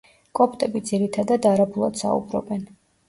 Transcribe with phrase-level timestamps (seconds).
[0.37, 2.65] კოპტები ძირითადად არაბულად საუბრობენ.